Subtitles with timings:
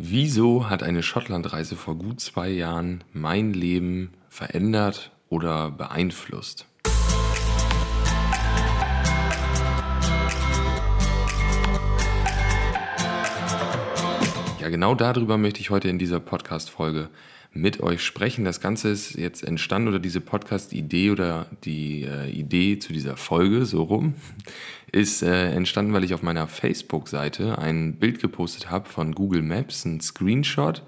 [0.00, 6.67] Wieso hat eine Schottlandreise vor gut zwei Jahren mein Leben verändert oder beeinflusst?
[14.70, 17.08] Genau darüber möchte ich heute in dieser Podcast-Folge
[17.52, 18.44] mit euch sprechen.
[18.44, 23.64] Das Ganze ist jetzt entstanden oder diese Podcast-Idee oder die äh, Idee zu dieser Folge,
[23.64, 24.14] so rum,
[24.92, 29.84] ist äh, entstanden, weil ich auf meiner Facebook-Seite ein Bild gepostet habe von Google Maps,
[29.86, 30.82] ein Screenshot,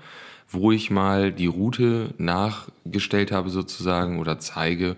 [0.48, 4.96] wo ich mal die Route nachgestellt habe sozusagen oder zeige,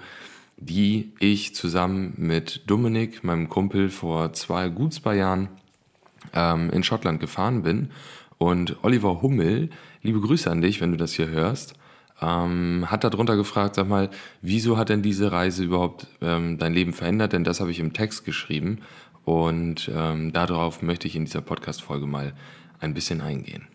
[0.56, 5.48] die ich zusammen mit Dominik, meinem Kumpel, vor zwei, gut zwei Jahren
[6.34, 7.91] ähm, in Schottland gefahren bin.
[8.42, 9.70] Und Oliver Hummel,
[10.02, 11.74] liebe Grüße an dich, wenn du das hier hörst,
[12.20, 14.10] ähm, hat darunter gefragt, sag mal,
[14.41, 17.34] wieso hat denn diese Reise überhaupt ähm, dein Leben verändert?
[17.34, 18.80] Denn das habe ich im Text geschrieben
[19.24, 22.32] und ähm, darauf möchte ich in dieser Podcast-Folge mal
[22.80, 23.68] ein bisschen eingehen.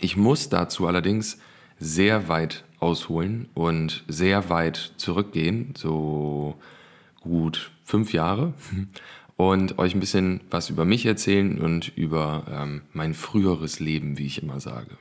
[0.00, 1.36] Ich muss dazu allerdings
[1.78, 6.56] sehr weit ausholen und sehr weit zurückgehen, so
[7.20, 8.54] gut fünf Jahre
[9.36, 14.26] und euch ein bisschen was über mich erzählen und über ähm, mein früheres Leben, wie
[14.26, 14.96] ich immer sage.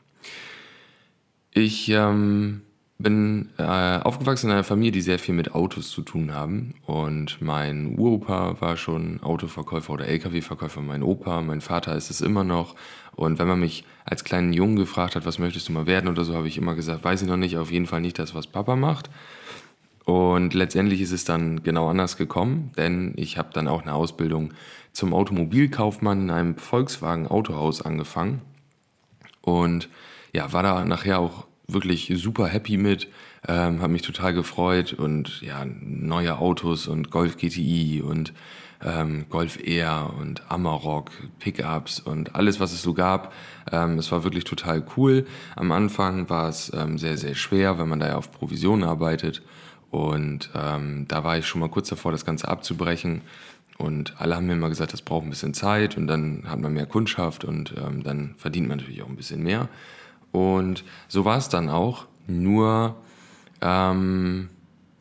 [1.52, 2.62] Ich ähm,
[2.98, 6.76] bin äh, aufgewachsen in einer Familie, die sehr viel mit Autos zu tun haben.
[6.86, 10.82] Und mein Uropa war schon Autoverkäufer oder Lkw-Verkäufer.
[10.82, 12.76] Mein Opa, mein Vater ist es immer noch.
[13.16, 16.24] Und wenn man mich als kleinen Jungen gefragt hat, was möchtest du mal werden oder
[16.24, 18.48] so, habe ich immer gesagt, weiß ich noch nicht, auf jeden Fall nicht das, was
[18.48, 19.10] Papa macht.
[20.06, 24.54] Und letztendlich ist es dann genau anders gekommen, denn ich habe dann auch eine Ausbildung
[24.94, 28.42] zum Automobilkaufmann in einem Volkswagen Autohaus angefangen
[29.42, 29.90] und
[30.32, 33.08] ja, war da nachher auch wirklich super happy mit,
[33.48, 38.34] ähm, habe mich total gefreut und ja, neue Autos und Golf GTI und
[38.84, 43.34] ähm, Golf Air und Amarok, Pickups und alles, was es so gab.
[43.72, 45.26] Ähm, es war wirklich total cool.
[45.56, 49.42] Am Anfang war es ähm, sehr, sehr schwer, wenn man da ja auf Provision arbeitet
[49.96, 53.22] und ähm, da war ich schon mal kurz davor, das Ganze abzubrechen.
[53.78, 56.74] Und alle haben mir immer gesagt, das braucht ein bisschen Zeit und dann hat man
[56.74, 59.70] mehr Kundschaft und ähm, dann verdient man natürlich auch ein bisschen mehr.
[60.34, 62.08] Und so war es dann auch.
[62.28, 62.98] Nur,
[63.62, 64.50] ähm,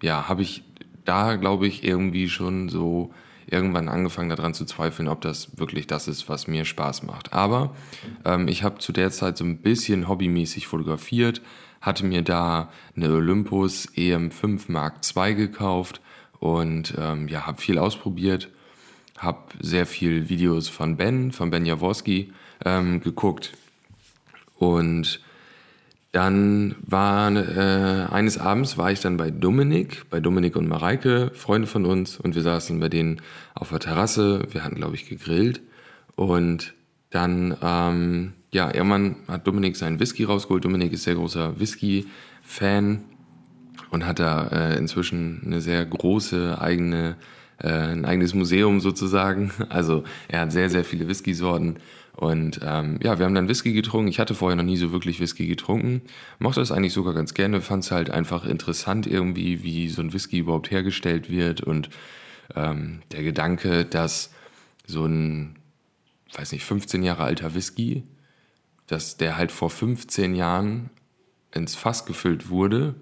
[0.01, 0.63] ja, habe ich
[1.05, 3.13] da, glaube ich, irgendwie schon so
[3.47, 7.33] irgendwann angefangen daran zu zweifeln, ob das wirklich das ist, was mir Spaß macht.
[7.33, 7.75] Aber
[8.25, 11.43] ähm, ich habe zu der Zeit so ein bisschen hobbymäßig fotografiert,
[11.85, 16.01] hatte mir da eine Olympus EM5 Mark II gekauft
[16.41, 18.49] und ähm, ja, habe viel ausprobiert,
[19.19, 22.33] habe sehr viel Videos von Ben, von Ben Jaworski
[22.65, 23.53] ähm, geguckt
[24.59, 25.21] und
[26.13, 31.67] dann war äh, eines Abends war ich dann bei Dominik, bei Dominik und Mareike, Freunde
[31.67, 33.21] von uns, und wir saßen bei denen
[33.55, 34.47] auf der Terrasse.
[34.53, 35.61] Wir hatten, glaube ich, gegrillt.
[36.15, 36.73] Und
[37.11, 40.65] dann, ähm, ja, irgendwann hat Dominik seinen Whisky rausgeholt.
[40.65, 43.01] Dominik ist sehr großer Whisky-Fan
[43.91, 47.17] und hat da äh, inzwischen eine sehr große eigene,
[47.59, 49.51] äh, ein eigenes Museum sozusagen.
[49.69, 51.79] Also er hat sehr, sehr viele Whisky-Sorten
[52.17, 54.07] und ähm, ja, wir haben dann Whisky getrunken.
[54.07, 56.03] Ich hatte vorher noch nie so wirklich Whisky getrunken.
[56.39, 57.61] Mochte das eigentlich sogar ganz gerne.
[57.61, 61.61] Fand es halt einfach interessant irgendwie, wie so ein Whisky überhaupt hergestellt wird.
[61.61, 61.91] Und
[62.55, 64.31] ähm, der Gedanke, dass
[64.87, 65.57] so ein,
[66.35, 68.05] weiß nicht, 15 Jahre alter Whisky,
[68.87, 70.91] dass der halt vor 15 Jahren
[71.53, 72.95] ins Fass gefüllt wurde,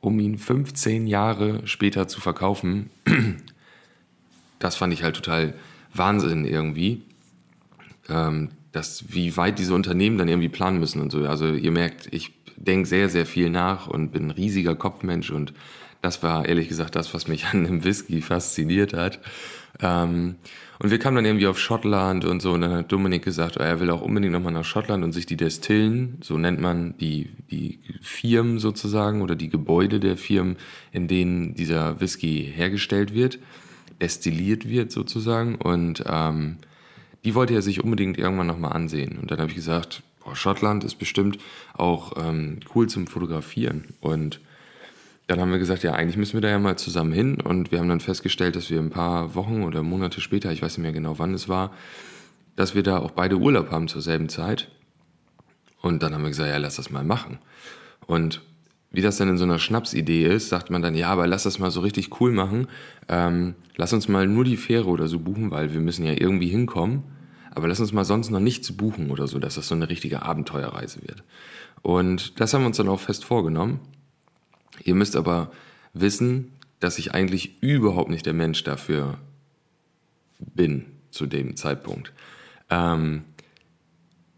[0.00, 2.90] um ihn 15 Jahre später zu verkaufen,
[4.58, 5.54] das fand ich halt total
[5.92, 7.02] Wahnsinn irgendwie
[8.08, 11.26] ähm, dass, wie weit diese Unternehmen dann irgendwie planen müssen und so.
[11.26, 15.52] Also ihr merkt, ich denke sehr, sehr viel nach und bin ein riesiger Kopfmensch und
[16.02, 19.20] das war ehrlich gesagt das, was mich an dem Whisky fasziniert hat.
[19.80, 20.36] Ähm,
[20.78, 23.62] und wir kamen dann irgendwie auf Schottland und so und dann hat Dominik gesagt, oh,
[23.62, 27.30] er will auch unbedingt nochmal nach Schottland und sich die Destillen, so nennt man die,
[27.50, 30.56] die Firmen sozusagen oder die Gebäude der Firmen,
[30.92, 33.38] in denen dieser Whisky hergestellt wird,
[34.00, 36.56] destilliert wird sozusagen und ähm,
[37.24, 39.18] die wollte er sich unbedingt irgendwann nochmal ansehen.
[39.20, 41.38] Und dann habe ich gesagt, boah, Schottland ist bestimmt
[41.74, 43.94] auch ähm, cool zum Fotografieren.
[44.00, 44.40] Und
[45.26, 47.40] dann haben wir gesagt, ja, eigentlich müssen wir da ja mal zusammen hin.
[47.40, 50.78] Und wir haben dann festgestellt, dass wir ein paar Wochen oder Monate später, ich weiß
[50.78, 51.72] nicht mehr genau wann es war,
[52.54, 54.68] dass wir da auch beide Urlaub haben zur selben Zeit.
[55.82, 57.38] Und dann haben wir gesagt, ja, lass das mal machen.
[58.06, 58.42] Und
[58.90, 61.58] wie das dann in so einer Schnapsidee ist, sagt man dann, ja, aber lass das
[61.58, 62.68] mal so richtig cool machen.
[63.08, 66.48] Ähm, lass uns mal nur die Fähre oder so buchen, weil wir müssen ja irgendwie
[66.48, 67.02] hinkommen
[67.56, 70.20] aber lass uns mal sonst noch nichts buchen oder so, dass das so eine richtige
[70.20, 71.24] Abenteuerreise wird.
[71.80, 73.80] Und das haben wir uns dann auch fest vorgenommen.
[74.84, 75.50] Ihr müsst aber
[75.92, 79.18] wissen, dass ich eigentlich überhaupt nicht der Mensch dafür
[80.38, 82.12] bin zu dem Zeitpunkt.
[82.70, 83.24] Ähm,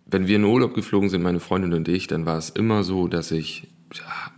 [0.07, 3.09] wenn wir in Urlaub geflogen sind, meine Freundin und ich, dann war es immer so,
[3.09, 3.69] dass ich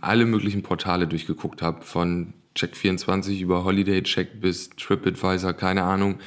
[0.01, 6.19] alle möglichen Portale durchgeguckt habe, von Check24 über Holiday Check bis TripAdvisor, keine Ahnung,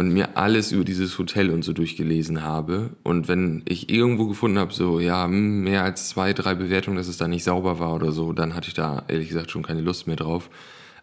[0.00, 2.88] und mir alles über dieses Hotel und so durchgelesen habe.
[3.02, 7.06] Und wenn ich irgendwo gefunden habe, so, ja, hm, mehr als zwei, drei Bewertungen, dass
[7.06, 9.82] es da nicht sauber war oder so, dann hatte ich da ehrlich gesagt schon keine
[9.82, 10.48] Lust mehr drauf.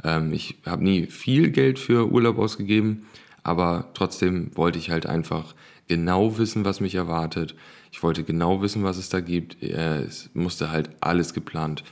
[0.03, 3.05] Ähm, ich habe nie viel Geld für Urlaub ausgegeben,
[3.43, 5.53] aber trotzdem wollte ich halt einfach
[5.87, 7.53] genau wissen, was mich erwartet.
[7.91, 9.61] Ich wollte genau wissen, was es da gibt.
[9.61, 11.83] Äh, es musste halt alles geplant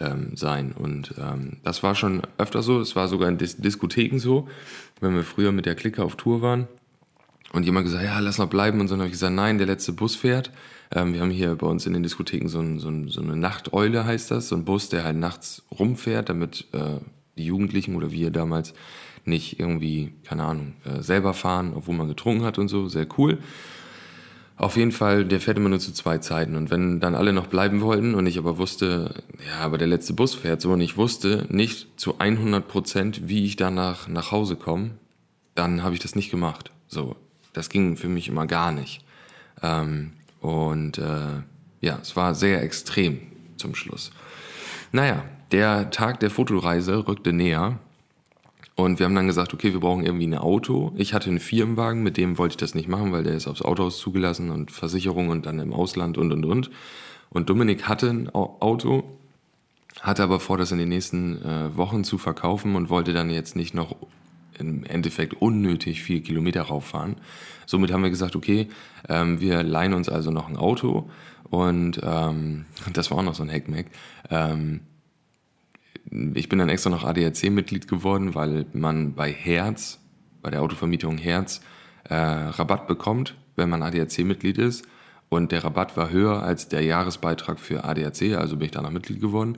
[0.00, 0.72] ähm, sein.
[0.72, 2.80] Und ähm, das war schon öfter so.
[2.80, 4.48] Es war sogar in Dis Diskotheken so,
[5.00, 6.68] wenn wir früher mit der Clique auf Tour waren.
[7.52, 8.80] Und jemand gesagt, ja, lass noch bleiben.
[8.80, 10.50] Und so habe ich gesagt, nein, der letzte Bus fährt.
[10.90, 13.36] Ähm, wir haben hier bei uns in den Diskotheken so, ein, so, ein, so, eine
[13.36, 14.48] Nachteule, heißt das.
[14.48, 16.98] So ein Bus, der halt nachts rumfährt, damit äh,
[17.36, 18.74] die Jugendlichen oder wir damals
[19.24, 22.88] nicht irgendwie, keine Ahnung, äh, selber fahren, obwohl man getrunken hat und so.
[22.88, 23.38] Sehr cool.
[24.62, 26.54] Auf jeden Fall, der fährt immer nur zu zwei Zeiten.
[26.54, 29.12] Und wenn dann alle noch bleiben wollten und ich aber wusste,
[29.44, 33.44] ja, aber der letzte Bus fährt so und ich wusste nicht zu 100 Prozent, wie
[33.44, 34.92] ich danach nach Hause komme,
[35.56, 36.70] dann habe ich das nicht gemacht.
[36.86, 37.16] So,
[37.52, 39.04] das ging für mich immer gar nicht.
[39.64, 41.42] Ähm, und äh,
[41.80, 43.18] ja, es war sehr extrem
[43.56, 44.12] zum Schluss.
[44.92, 47.80] Naja, der Tag der Fotoreise rückte näher
[48.82, 50.92] und wir haben dann gesagt, okay, wir brauchen irgendwie ein Auto.
[50.96, 53.62] Ich hatte einen Firmenwagen, mit dem wollte ich das nicht machen, weil der ist aufs
[53.62, 56.70] Autohaus zugelassen und Versicherung und dann im Ausland und und und.
[57.30, 59.04] Und Dominik hatte ein Auto,
[60.00, 63.56] hatte aber vor, das in den nächsten äh, Wochen zu verkaufen und wollte dann jetzt
[63.56, 63.96] nicht noch
[64.58, 67.16] im Endeffekt unnötig viel Kilometer rauffahren.
[67.66, 68.68] Somit haben wir gesagt, okay,
[69.08, 71.08] ähm, wir leihen uns also noch ein Auto
[71.50, 73.86] und ähm, das war auch noch so ein Hackmack.
[74.28, 74.80] Ähm,
[76.34, 79.98] ich bin dann extra noch ADAC-Mitglied geworden, weil man bei Herz,
[80.42, 81.60] bei der Autovermietung Herz,
[82.04, 84.84] äh, Rabatt bekommt, wenn man ADAC-Mitglied ist.
[85.28, 89.20] Und der Rabatt war höher als der Jahresbeitrag für ADAC, also bin ich danach Mitglied
[89.20, 89.56] geworden.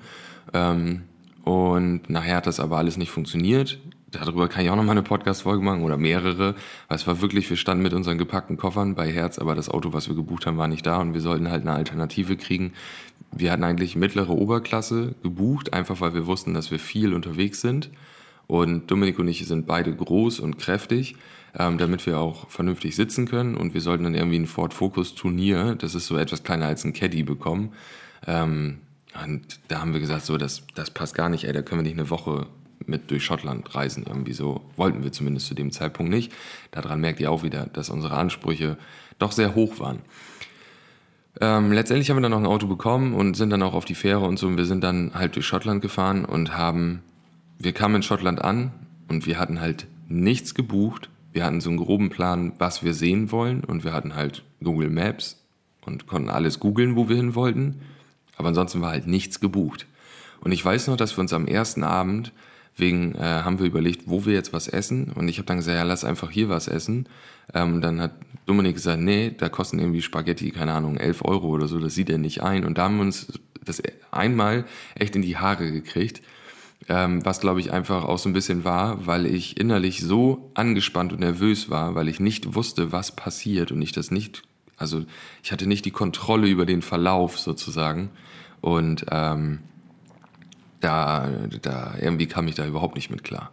[0.53, 1.03] Ähm,
[1.43, 3.81] und nachher hat das aber alles nicht funktioniert
[4.15, 6.55] darüber kann ich auch noch mal eine Podcast-Folge machen oder mehrere.
[6.89, 9.93] Weil es war wirklich, wir standen mit unseren gepackten Koffern bei Herz, aber das Auto,
[9.93, 12.73] was wir gebucht haben, war nicht da und wir sollten halt eine Alternative kriegen.
[13.37, 17.91] Wir hatten eigentlich mittlere Oberklasse gebucht, einfach weil wir wussten, dass wir viel unterwegs sind.
[18.47, 21.17] Und Dominik und ich sind beide groß und kräftig,
[21.59, 23.57] ähm, damit wir auch vernünftig sitzen können.
[23.57, 26.85] Und wir sollten dann irgendwie ein Ford Focus Turnier, das ist so etwas kleiner als
[26.85, 27.73] ein Caddy, bekommen.
[28.27, 28.79] Ähm,
[29.25, 31.85] und da haben wir gesagt, so, das, das passt gar nicht, ey, da können wir
[31.85, 32.47] nicht eine Woche
[32.87, 34.05] mit durch Schottland reisen.
[34.07, 36.33] Irgendwie so wollten wir zumindest zu dem Zeitpunkt nicht.
[36.71, 38.77] Daran merkt ihr auch wieder, dass unsere Ansprüche
[39.19, 40.01] doch sehr hoch waren.
[41.41, 43.95] Ähm, letztendlich haben wir dann noch ein Auto bekommen und sind dann auch auf die
[43.95, 44.47] Fähre und so.
[44.47, 47.03] Und wir sind dann halt durch Schottland gefahren und haben,
[47.59, 48.73] wir kamen in Schottland an
[49.09, 51.11] und wir hatten halt nichts gebucht.
[51.33, 54.91] Wir hatten so einen groben Plan, was wir sehen wollen und wir hatten halt Google
[54.91, 55.43] Maps
[55.85, 57.81] und konnten alles googeln, wo wir hin wollten.
[58.37, 59.87] Aber ansonsten war halt nichts gebucht.
[60.41, 62.33] Und ich weiß noch, dass wir uns am ersten Abend
[62.77, 65.13] Wegen äh, haben wir überlegt, wo wir jetzt was essen.
[65.15, 67.09] Und ich habe dann gesagt, ja, lass einfach hier was essen.
[67.53, 68.13] Ähm, dann hat
[68.47, 72.11] Dominik gesagt, nee, da kosten irgendwie Spaghetti, keine Ahnung, 11 Euro oder so, das sieht
[72.11, 72.65] er nicht ein.
[72.65, 73.27] Und da haben wir uns
[73.65, 76.23] das einmal echt in die Haare gekriegt.
[76.89, 81.13] Ähm, was glaube ich einfach auch so ein bisschen war, weil ich innerlich so angespannt
[81.13, 84.43] und nervös war, weil ich nicht wusste, was passiert und ich das nicht,
[84.77, 85.05] also
[85.43, 88.11] ich hatte nicht die Kontrolle über den Verlauf sozusagen.
[88.61, 89.61] Und ähm,
[90.85, 91.29] da,
[91.63, 93.51] da irgendwie kam ich da überhaupt nicht mit klar.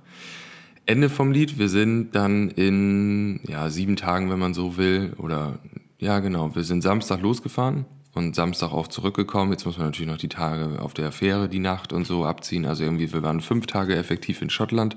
[0.86, 5.60] Ende vom Lied, wir sind dann in ja, sieben Tagen, wenn man so will, oder
[6.00, 9.52] ja genau, wir sind Samstag losgefahren und Samstag auch zurückgekommen.
[9.52, 12.66] Jetzt muss man natürlich noch die Tage auf der Fähre, die Nacht und so abziehen.
[12.66, 14.96] Also irgendwie, wir waren fünf Tage effektiv in Schottland,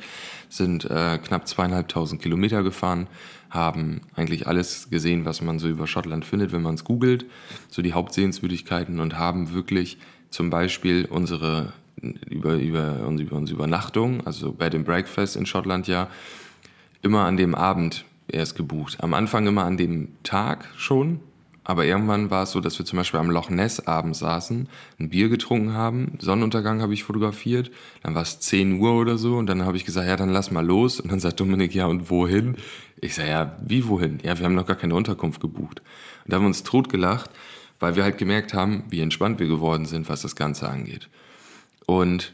[0.48, 3.06] sind äh, knapp zweieinhalbtausend Kilometer gefahren,
[3.50, 7.26] haben eigentlich alles gesehen, was man so über Schottland findet, wenn man es googelt,
[7.68, 9.98] so die Hauptsehenswürdigkeiten und haben wirklich
[10.30, 11.72] zum Beispiel unsere
[12.28, 16.08] über, über, über unsere Übernachtung, also Bed and Breakfast in Schottland ja,
[17.02, 18.98] immer an dem Abend erst gebucht.
[19.00, 21.20] Am Anfang immer an dem Tag schon,
[21.64, 24.68] aber irgendwann war es so, dass wir zum Beispiel am Loch Ness abends saßen,
[25.00, 27.70] ein Bier getrunken haben, Sonnenuntergang habe ich fotografiert,
[28.02, 30.50] dann war es 10 Uhr oder so und dann habe ich gesagt, ja, dann lass
[30.50, 31.00] mal los.
[31.00, 32.56] Und dann sagt Dominik, ja, und wohin?
[33.00, 34.18] Ich sage, ja, wie wohin?
[34.22, 35.80] Ja, wir haben noch gar keine Unterkunft gebucht.
[36.24, 37.30] Und da haben wir uns totgelacht,
[37.80, 41.08] weil wir halt gemerkt haben, wie entspannt wir geworden sind, was das Ganze angeht.
[41.86, 42.32] Und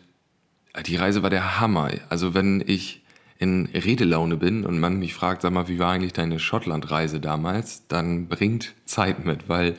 [0.87, 1.91] die Reise war der Hammer.
[2.09, 3.03] Also wenn ich
[3.39, 7.87] in Redelaune bin und man mich fragt, sag mal, wie war eigentlich deine Schottlandreise damals,
[7.89, 9.77] dann bringt Zeit mit, weil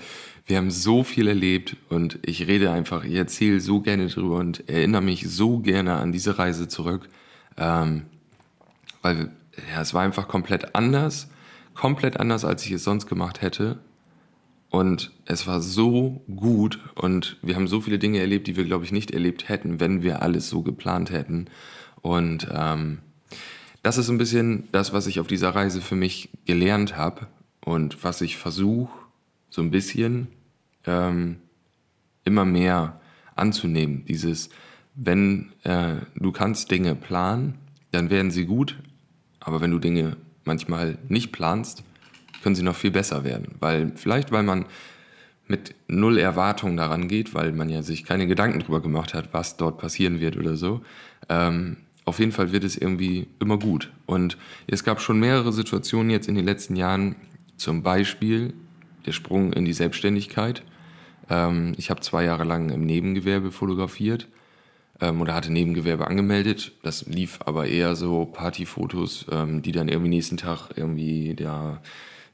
[0.48, 4.68] wir haben so viel erlebt und ich rede einfach, ich erzähle so gerne drüber und
[4.68, 7.08] erinnere mich so gerne an diese Reise zurück,
[7.58, 8.08] ähm,
[9.04, 9.32] weil
[9.72, 11.30] ja, es war einfach komplett anders,
[11.76, 13.78] komplett anders, als ich es sonst gemacht hätte
[14.72, 18.86] Und es war so gut und wir haben so viele Dinge erlebt, die wir, glaube
[18.86, 21.48] ich, nicht erlebt hätten, wenn wir alles so geplant hätten.
[22.02, 23.00] Und ähm,
[23.84, 27.28] das ist so ein bisschen das, was ich auf dieser Reise für mich gelernt habe
[27.66, 28.98] und was ich versuche,
[29.50, 30.28] so ein bisschen
[30.86, 31.42] ähm,
[32.24, 33.02] immer mehr
[33.36, 34.06] anzunehmen.
[34.08, 34.52] Dieses,
[34.96, 37.56] wenn äh, du kannst Dinge planen,
[37.92, 38.80] dann werden sie gut,
[39.42, 41.84] aber wenn du Dinge manchmal nicht planst,
[42.42, 43.56] können sie noch viel besser werden.
[43.60, 44.66] Weil, vielleicht weil man
[45.48, 49.58] mit null Erwartungen daran geht, weil man ja sich keine Gedanken darüber gemacht hat, was
[49.58, 50.82] dort passieren wird oder so.
[51.30, 53.92] Ähm, auf jeden Fall wird es irgendwie immer gut.
[54.06, 57.16] Und es gab schon mehrere Situationen jetzt in den letzten Jahren,
[57.58, 58.54] zum Beispiel
[59.06, 60.64] der Sprung in die Selbstständigkeit.
[61.30, 64.28] Ähm, ich habe zwei Jahre lang im Nebengewerbe fotografiert
[65.00, 66.72] ähm, oder hatte Nebengewerbe angemeldet.
[66.82, 71.82] Das lief aber eher so Partyfotos, ähm, die dann irgendwie nächsten Tag irgendwie der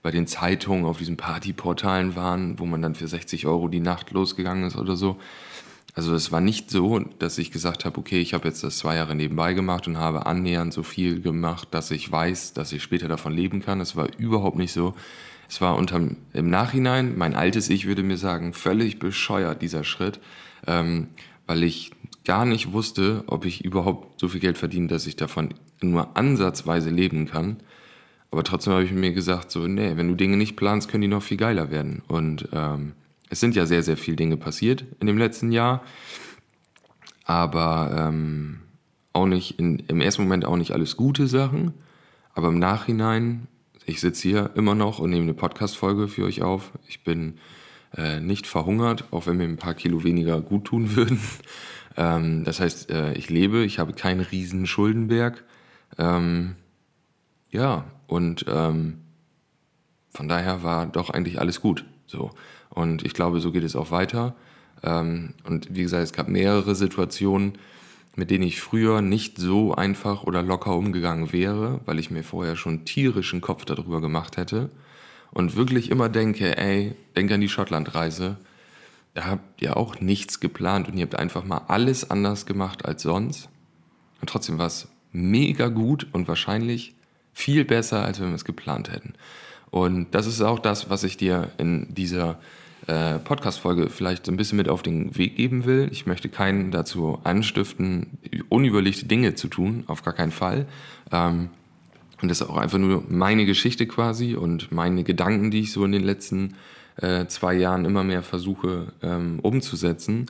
[0.01, 4.11] bei den Zeitungen auf diesen Partyportalen waren, wo man dann für 60 Euro die Nacht
[4.11, 5.17] losgegangen ist oder so.
[5.97, 8.97] Also es war nicht so, dass ich gesagt habe, okay, ich habe jetzt das zwei
[8.97, 13.07] Jahre nebenbei gemacht und habe annähernd so viel gemacht, dass ich weiß, dass ich später
[13.07, 13.81] davon leben kann.
[13.81, 14.93] Es war überhaupt nicht so.
[15.49, 20.19] Es war unterm, im Nachhinein, mein altes Ich würde mir sagen, völlig bescheuert dieser Schritt,
[20.67, 21.07] ähm,
[21.47, 21.91] weil ich
[22.25, 26.91] gar nicht wusste, ob ich überhaupt so viel Geld verdiene, dass ich davon nur ansatzweise
[26.91, 27.57] leben kann.
[28.31, 31.07] Aber trotzdem habe ich mir gesagt, so, nee, wenn du Dinge nicht planst, können die
[31.07, 32.01] noch viel geiler werden.
[32.07, 32.93] Und ähm,
[33.29, 35.83] es sind ja sehr, sehr viele Dinge passiert in dem letzten Jahr,
[37.25, 38.59] aber ähm,
[39.13, 41.73] auch nicht in, im ersten Moment auch nicht alles gute Sachen,
[42.33, 43.47] aber im Nachhinein,
[43.85, 46.71] ich sitze hier immer noch und nehme eine Podcast-Folge für euch auf.
[46.87, 47.39] Ich bin
[47.95, 51.19] äh, nicht verhungert, auch wenn mir ein paar Kilo weniger gut tun würden.
[51.95, 55.43] ähm, das heißt, äh, ich lebe, ich habe keinen riesen Schuldenberg.
[55.97, 56.55] Ähm,
[57.49, 59.01] ja, und ähm,
[60.09, 61.85] von daher war doch eigentlich alles gut.
[62.07, 62.31] So.
[62.69, 64.35] Und ich glaube, so geht es auch weiter.
[64.83, 67.53] Ähm, und wie gesagt, es gab mehrere Situationen,
[68.15, 72.55] mit denen ich früher nicht so einfach oder locker umgegangen wäre, weil ich mir vorher
[72.55, 74.71] schon tierischen Kopf darüber gemacht hätte.
[75.31, 78.37] Und wirklich immer denke, ey, denk an die Schottlandreise.
[79.13, 83.03] Da habt ihr auch nichts geplant und ihr habt einfach mal alles anders gemacht als
[83.03, 83.49] sonst.
[84.21, 86.95] Und trotzdem war es mega gut und wahrscheinlich
[87.37, 89.13] viel besser, als wenn wir es geplant hätten.
[89.69, 92.39] Und das ist auch das, was ich dir in dieser
[92.87, 95.87] äh, Podcast-Folge vielleicht ein bisschen mit auf den Weg geben will.
[95.91, 98.17] Ich möchte keinen dazu anstiften,
[98.49, 100.65] unüberlegte Dinge zu tun, auf gar keinen Fall.
[101.11, 101.49] Ähm,
[102.23, 105.85] und das ist auch einfach nur meine Geschichte quasi und meine Gedanken, die ich so
[105.85, 106.55] in den letzten
[106.95, 110.25] äh, zwei Jahren immer mehr versuche ähm, umzusetzen.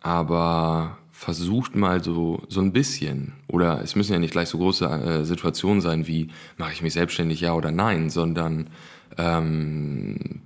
[0.00, 4.86] Aber versucht mal so, so ein bisschen, oder es müssen ja nicht gleich so große
[4.86, 8.70] äh, Situationen sein wie, mache ich mich selbstständig, ja oder nein, sondern,
[9.16, 10.42] ähm,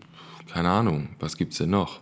[0.50, 2.00] keine Ahnung, was gibt's denn noch?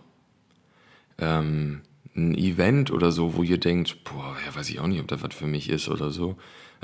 [1.17, 1.81] Ähm,
[2.15, 5.21] ein Event oder so, wo ihr denkt, boah, ja, weiß ich auch nicht, ob das
[5.21, 6.37] was für mich ist oder so.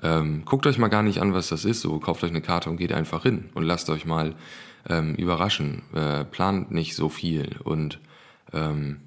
[0.04, 2.70] Ähm, guckt euch mal gar nicht an, was das ist, so kauft euch eine Karte
[2.70, 4.36] und geht einfach hin und lasst euch mal
[4.90, 5.84] ähm, überraschen.
[5.94, 8.02] Äh, plant nicht so viel und
[8.52, 8.98] ähm,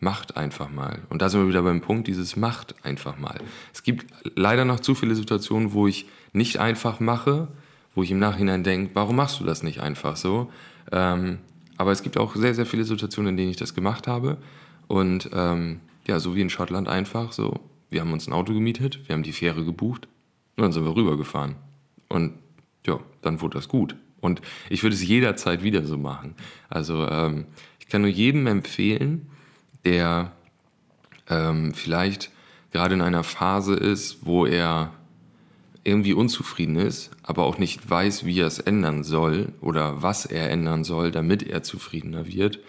[0.00, 1.00] Macht einfach mal.
[1.08, 3.40] Und da sind wir wieder beim Punkt, dieses Macht einfach mal.
[3.72, 7.48] Es gibt leider noch zu viele Situationen, wo ich nicht einfach mache,
[7.94, 10.52] wo ich im Nachhinein denke, warum machst du das nicht einfach so?
[10.92, 11.38] Ähm,
[11.76, 14.38] aber es gibt auch sehr, sehr viele Situationen, in denen ich das gemacht habe.
[14.86, 19.00] Und ähm, ja, so wie in Schottland einfach so, wir haben uns ein Auto gemietet,
[19.06, 20.08] wir haben die Fähre gebucht
[20.56, 21.56] und dann sind wir rübergefahren.
[22.08, 22.34] Und
[22.86, 23.96] ja, dann wurde das gut.
[24.20, 26.34] Und ich würde es jederzeit wieder so machen.
[26.68, 27.46] Also ähm,
[27.78, 29.28] ich kann nur jedem empfehlen,
[29.84, 30.32] der
[31.28, 32.30] ähm, vielleicht
[32.72, 34.92] gerade in einer Phase ist, wo er
[35.84, 40.50] irgendwie unzufrieden ist, aber auch nicht weiß, wie er es ändern soll oder was er
[40.50, 42.60] ändern soll, damit er zufriedener wird,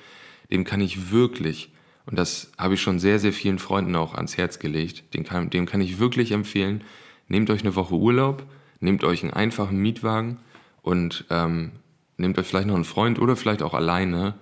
[0.51, 1.71] dem kann ich wirklich,
[2.05, 5.49] und das habe ich schon sehr, sehr vielen Freunden auch ans Herz gelegt, dem kann,
[5.49, 6.83] dem kann ich wirklich empfehlen,
[7.27, 8.43] nehmt euch eine Woche Urlaub,
[8.79, 10.37] nehmt euch einen einfachen Mietwagen
[10.81, 11.71] und ähm,
[12.17, 14.35] nehmt euch vielleicht noch einen Freund oder vielleicht auch alleine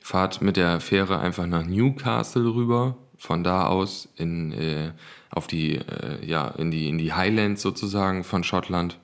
[0.00, 4.92] fahrt mit der Fähre einfach nach Newcastle rüber, von da aus in, äh,
[5.30, 8.98] auf die, äh, ja, in, die, in die Highlands sozusagen von Schottland.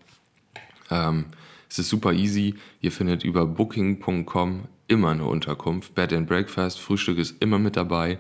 [0.91, 1.27] Ähm,
[1.69, 2.55] es ist super easy.
[2.81, 5.95] Ihr findet über booking.com immer eine Unterkunft.
[5.95, 8.19] Bed and Breakfast, Frühstück ist immer mit dabei.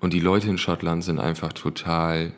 [0.00, 2.32] Und die Leute in Schottland sind einfach total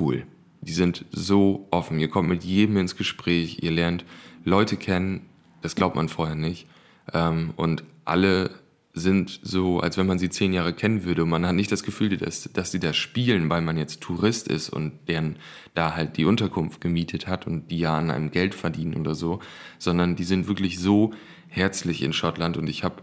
[0.00, 0.26] cool.
[0.62, 1.98] Die sind so offen.
[1.98, 3.58] Ihr kommt mit jedem ins Gespräch.
[3.62, 4.04] Ihr lernt
[4.44, 5.26] Leute kennen.
[5.60, 6.66] Das glaubt man vorher nicht.
[7.12, 8.50] Ähm, und alle
[8.94, 11.22] sind so, als wenn man sie zehn Jahre kennen würde.
[11.22, 14.48] Und man hat nicht das Gefühl, dass, dass sie da spielen, weil man jetzt Tourist
[14.48, 15.36] ist und deren
[15.74, 19.40] da halt die Unterkunft gemietet hat und die ja an einem Geld verdienen oder so,
[19.78, 21.12] sondern die sind wirklich so
[21.48, 22.56] herzlich in Schottland.
[22.58, 23.02] Und ich habe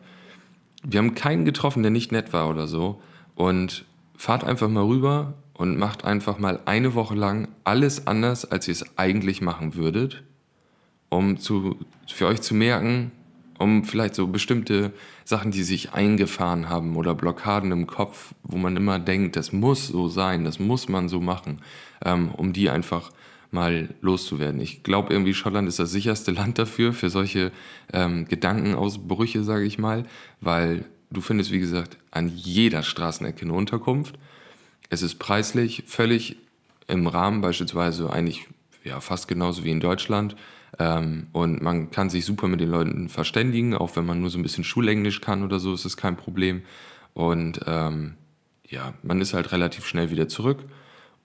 [0.84, 3.02] wir haben keinen getroffen, der nicht nett war oder so.
[3.36, 8.68] Und fahrt einfach mal rüber und macht einfach mal eine Woche lang alles anders, als
[8.68, 10.24] ihr es eigentlich machen würdet,
[11.10, 11.78] um zu,
[12.08, 13.12] für euch zu merken,
[13.60, 14.94] um vielleicht so bestimmte
[15.26, 19.88] Sachen, die sich eingefahren haben oder Blockaden im Kopf, wo man immer denkt, das muss
[19.88, 21.62] so sein, das muss man so machen,
[22.04, 23.12] ähm, um die einfach
[23.52, 24.62] mal loszuwerden.
[24.62, 27.52] Ich glaube irgendwie, Schottland ist das sicherste Land dafür, für solche
[27.92, 30.06] ähm, Gedankenausbrüche, sage ich mal,
[30.40, 34.16] weil du findest, wie gesagt, an jeder Straßenecke eine Unterkunft.
[34.90, 36.38] Es ist preislich völlig
[36.88, 38.48] im Rahmen, beispielsweise eigentlich
[38.84, 40.36] ja, fast genauso wie in Deutschland.
[40.80, 44.40] Ähm, und man kann sich super mit den Leuten verständigen, auch wenn man nur so
[44.40, 46.62] ein bisschen Schulenglisch kann oder so, ist es kein Problem.
[47.14, 48.16] Und ähm,
[48.68, 50.64] ja, man ist halt relativ schnell wieder zurück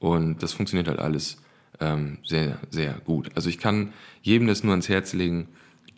[0.00, 1.38] und das funktioniert halt alles
[1.80, 3.30] ähm, sehr, sehr gut.
[3.37, 3.92] Also ich kann
[4.23, 5.49] jedem das nur ans Herz legen,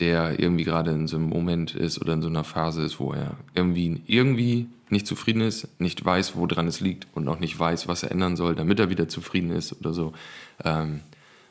[0.01, 3.13] der irgendwie gerade in so einem Moment ist oder in so einer Phase ist, wo
[3.13, 7.89] er irgendwie, irgendwie nicht zufrieden ist, nicht weiß, woran es liegt und auch nicht weiß,
[7.89, 10.13] was er ändern soll, damit er wieder zufrieden ist oder so.
[10.63, 11.01] Ähm,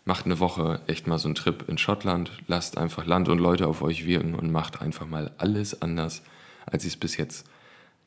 [0.05, 3.67] macht eine Woche echt mal so einen Trip in Schottland, lasst einfach Land und Leute
[3.67, 6.21] auf euch wirken und macht einfach mal alles anders,
[6.65, 7.47] als ihr es bis jetzt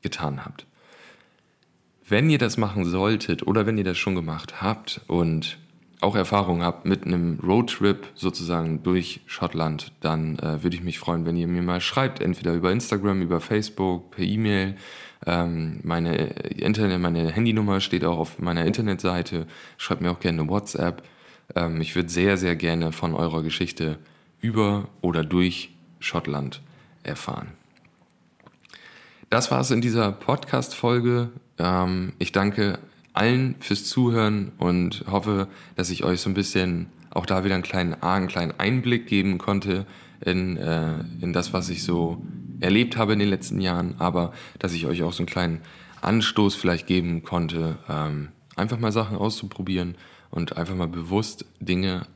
[0.00, 0.64] getan habt.
[2.08, 5.58] Wenn ihr das machen solltet oder wenn ihr das schon gemacht habt und
[6.00, 11.26] auch Erfahrung habt mit einem Roadtrip sozusagen durch Schottland, dann äh, würde ich mich freuen,
[11.26, 14.76] wenn ihr mir mal schreibt, entweder über Instagram, über Facebook, per E-Mail.
[15.26, 19.48] Ähm, meine, Internet, meine Handynummer steht auch auf meiner Internetseite.
[19.76, 21.02] Schreibt mir auch gerne WhatsApp.
[21.54, 23.98] Ähm, ich würde sehr, sehr gerne von eurer Geschichte
[24.40, 26.60] über oder durch Schottland
[27.02, 27.48] erfahren.
[29.30, 31.30] Das war es in dieser Podcast-Folge.
[31.58, 32.78] Ähm, ich danke
[33.12, 37.64] allen fürs Zuhören und hoffe, dass ich euch so ein bisschen auch da wieder einen
[37.64, 39.86] kleinen, einen kleinen Einblick geben konnte
[40.24, 42.22] in, äh, in das, was ich so
[42.60, 45.60] erlebt habe in den letzten Jahren, aber dass ich euch auch so einen kleinen
[46.00, 49.96] Anstoß vielleicht geben konnte, ähm, einfach mal Sachen auszuprobieren
[50.30, 52.06] und einfach mal bewusst Dinge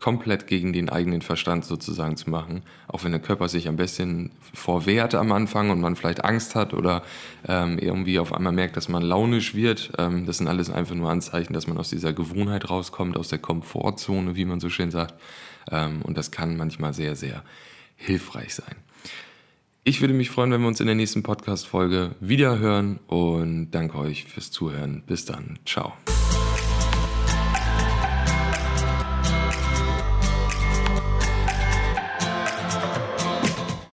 [0.00, 4.30] komplett gegen den eigenen Verstand sozusagen zu machen, auch wenn der Körper sich ein bisschen
[4.54, 7.02] vorwehrt am Anfang und man vielleicht Angst hat oder
[7.46, 9.92] ähm, irgendwie auf einmal merkt, dass man launisch wird.
[9.98, 13.38] Ähm, das sind alles einfach nur Anzeichen, dass man aus dieser Gewohnheit rauskommt, aus der
[13.38, 15.14] Komfortzone, wie man so schön sagt.
[15.70, 17.44] Ähm, und das kann manchmal sehr, sehr
[17.96, 18.76] hilfreich sein.
[19.84, 23.98] Ich würde mich freuen, wenn wir uns in der nächsten Podcast-Folge wieder hören und danke
[23.98, 25.02] euch fürs Zuhören.
[25.06, 25.58] Bis dann.
[25.64, 25.94] Ciao.